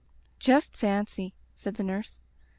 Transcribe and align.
"Just 0.39 0.75
fancy!" 0.75 1.35
said 1.53 1.75
the 1.75 1.83
nurse. 1.83 2.21